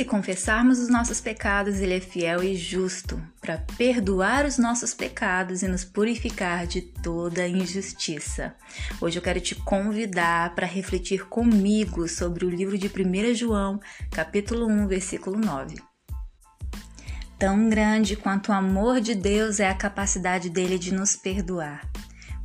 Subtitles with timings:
[0.00, 5.62] Se confessarmos os nossos pecados, Ele é fiel e justo para perdoar os nossos pecados
[5.62, 8.54] e nos purificar de toda injustiça.
[8.98, 13.78] Hoje eu quero te convidar para refletir comigo sobre o livro de 1 João,
[14.10, 15.74] capítulo 1, versículo 9.
[17.38, 21.86] Tão grande quanto o amor de Deus é a capacidade dele de nos perdoar.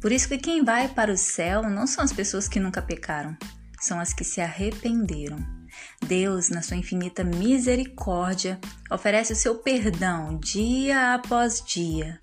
[0.02, 3.34] Por isso que quem vai para o céu não são as pessoas que nunca pecaram,
[3.80, 5.65] são as que se arrependeram.
[6.08, 8.60] Deus, na sua infinita misericórdia,
[8.92, 12.20] oferece o seu perdão dia após dia.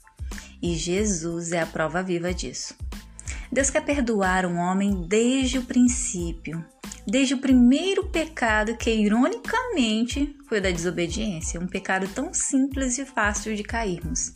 [0.62, 2.74] E Jesus é a prova viva disso.
[3.50, 6.64] Deus quer perdoar um homem desde o princípio,
[7.06, 13.54] desde o primeiro pecado que, ironicamente, foi da desobediência, um pecado tão simples e fácil
[13.56, 14.32] de cairmos.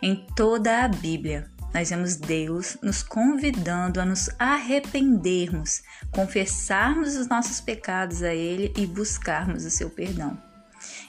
[0.00, 7.60] Em toda a Bíblia, nós vemos Deus nos convidando a nos arrependermos, confessarmos os nossos
[7.60, 10.36] pecados a Ele e buscarmos o seu perdão.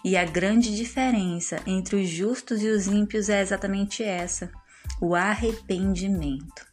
[0.05, 4.52] E a grande diferença entre os justos e os ímpios é exatamente essa:
[5.02, 6.67] o arrependimento.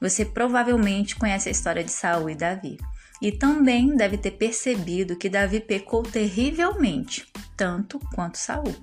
[0.00, 2.78] Você provavelmente conhece a história de Saul e Davi,
[3.20, 8.76] e também deve ter percebido que Davi pecou terrivelmente, tanto quanto Saul.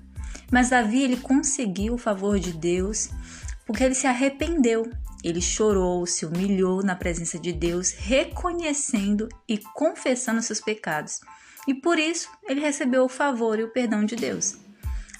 [0.52, 3.10] Mas Davi ele conseguiu o favor de Deus
[3.70, 4.92] porque ele se arrependeu.
[5.24, 11.20] Ele chorou, se humilhou na presença de Deus, reconhecendo e confessando seus pecados.
[11.68, 14.58] E por isso ele recebeu o favor e o perdão de Deus.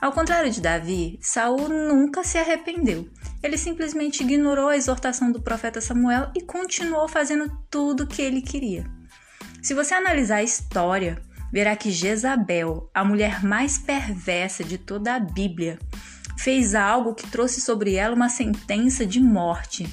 [0.02, 3.08] Ao contrário de Davi, Saul nunca se arrependeu.
[3.44, 8.42] Ele simplesmente ignorou a exortação do profeta Samuel e continuou fazendo tudo o que ele
[8.42, 8.84] queria.
[9.62, 11.22] Se você analisar a história,
[11.54, 15.78] verá que Jezabel, a mulher mais perversa de toda a Bíblia,
[16.40, 19.90] fez algo que trouxe sobre ela uma sentença de morte.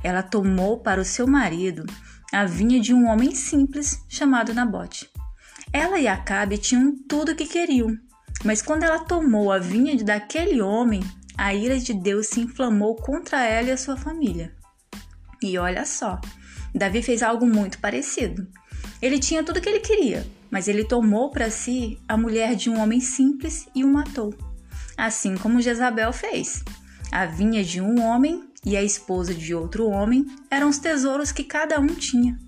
[0.00, 1.84] Ela tomou para o seu marido
[2.32, 5.10] a vinha de um homem simples chamado Nabote.
[5.72, 7.98] Ela e Acabe tinham tudo o que queriam,
[8.44, 11.02] mas quando ela tomou a vinha daquele homem,
[11.36, 14.54] a ira de Deus se inflamou contra ela e a sua família.
[15.42, 16.20] E olha só,
[16.72, 18.46] Davi fez algo muito parecido.
[19.00, 22.70] Ele tinha tudo o que ele queria, mas ele tomou para si a mulher de
[22.70, 24.51] um homem simples e o matou
[25.02, 26.62] assim como Jezabel fez.
[27.10, 31.42] A vinha de um homem e a esposa de outro homem eram os tesouros que
[31.42, 32.38] cada um tinha.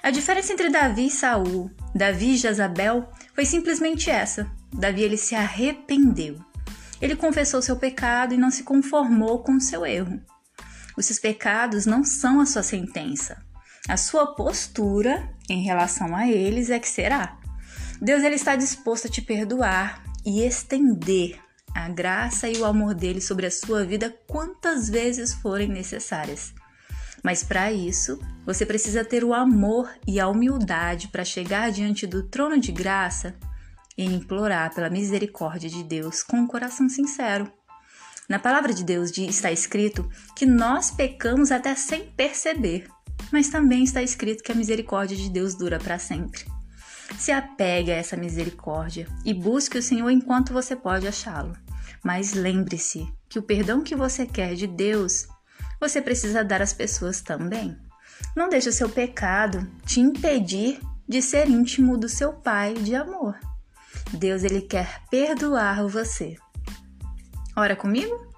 [0.00, 4.48] A diferença entre Davi e Saul, Davi e Jezabel, foi simplesmente essa.
[4.72, 6.38] Davi ele se arrependeu.
[7.02, 10.20] Ele confessou seu pecado e não se conformou com seu erro.
[10.96, 13.42] Os seus pecados não são a sua sentença.
[13.88, 17.36] A sua postura em relação a eles é que será.
[18.00, 23.20] Deus ele está disposto a te perdoar e estender a graça e o amor dele
[23.20, 26.52] sobre a sua vida quantas vezes forem necessárias.
[27.22, 32.22] Mas para isso, você precisa ter o amor e a humildade para chegar diante do
[32.22, 33.34] trono de graça
[33.96, 37.50] e implorar pela misericórdia de Deus com um coração sincero.
[38.28, 42.86] Na palavra de Deus está escrito que nós pecamos até sem perceber,
[43.32, 46.57] mas também está escrito que a misericórdia de Deus dura para sempre.
[47.16, 51.56] Se apegue a essa misericórdia e busque o Senhor enquanto você pode achá-lo.
[52.02, 55.26] Mas lembre-se que o perdão que você quer de Deus,
[55.80, 57.76] você precisa dar às pessoas também.
[58.36, 63.38] Não deixe o seu pecado te impedir de ser íntimo do seu Pai de amor.
[64.12, 66.36] Deus ele quer perdoar você.
[67.56, 68.28] Ora comigo?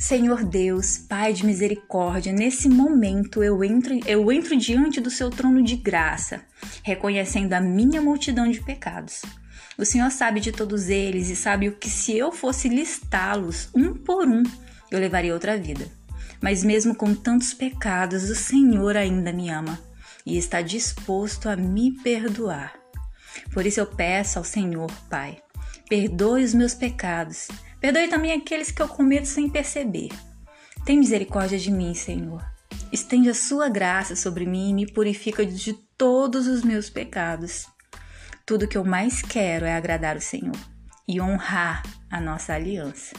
[0.00, 5.62] Senhor Deus, Pai de misericórdia, nesse momento eu entro, eu entro diante do seu trono
[5.62, 6.40] de graça,
[6.82, 9.20] reconhecendo a minha multidão de pecados.
[9.76, 13.92] O Senhor sabe de todos eles e sabe o que se eu fosse listá-los um
[13.92, 14.42] por um,
[14.90, 15.86] eu levaria outra vida.
[16.40, 19.78] Mas mesmo com tantos pecados, o Senhor ainda me ama
[20.24, 22.72] e está disposto a me perdoar.
[23.52, 25.36] Por isso eu peço ao Senhor, Pai,
[25.90, 27.48] perdoe os meus pecados
[27.80, 30.10] Perdoe também aqueles que eu cometo sem perceber.
[30.84, 32.44] Tem misericórdia de mim, Senhor.
[32.92, 37.66] Estende a sua graça sobre mim e me purifica de todos os meus pecados.
[38.44, 40.56] Tudo que eu mais quero é agradar o Senhor
[41.06, 43.14] e honrar a nossa aliança.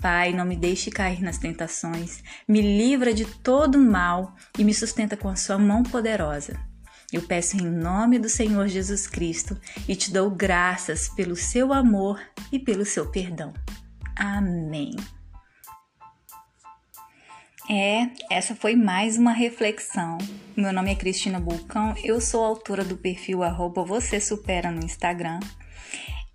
[0.00, 5.16] Pai, não me deixe cair nas tentações, me livra de todo mal e me sustenta
[5.16, 6.58] com a sua mão poderosa.
[7.12, 9.58] Eu peço em nome do Senhor Jesus Cristo
[9.88, 12.20] e te dou graças pelo seu amor
[12.52, 13.54] e pelo seu perdão.
[14.18, 14.90] Amém.
[17.70, 20.18] É, essa foi mais uma reflexão.
[20.56, 25.38] Meu nome é Cristina Bulcão, eu sou autora do perfil arroba Você Supera no Instagram.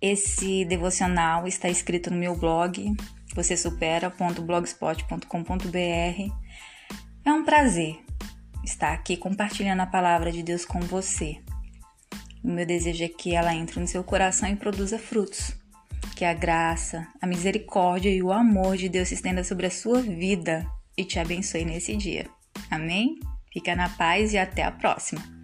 [0.00, 2.96] Esse devocional está escrito no meu blog,
[3.34, 6.32] vocêsupera.blogspot.com.br.
[7.22, 7.98] É um prazer
[8.64, 11.38] estar aqui compartilhando a palavra de Deus com você.
[12.42, 15.62] O meu desejo é que ela entre no seu coração e produza frutos.
[16.14, 20.00] Que a graça, a misericórdia e o amor de Deus se estenda sobre a sua
[20.00, 20.64] vida
[20.96, 22.26] e te abençoe nesse dia.
[22.70, 23.18] Amém?
[23.52, 25.43] Fica na paz e até a próxima!